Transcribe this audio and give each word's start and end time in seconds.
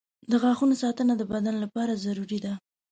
•د 0.31 0.33
غاښونو 0.41 0.75
ساتنه 0.83 1.13
د 1.17 1.21
بدن 1.33 1.55
لپاره 1.63 2.01
ضروري 2.05 2.39
ده. 2.45 2.53